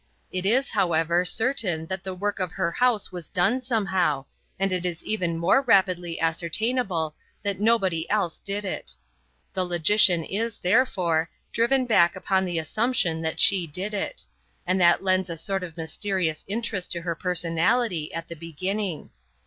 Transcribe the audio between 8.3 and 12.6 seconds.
did it. The logician is, therefore, driven back upon the